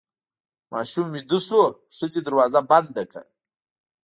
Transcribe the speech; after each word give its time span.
ماشوم 0.71 1.07
ویده 1.13 1.39
شو 1.45 1.59
او 1.65 1.71
ښځې 1.97 2.19
دروازه 2.27 2.59
بنده 2.71 3.03
کړه. 3.11 3.21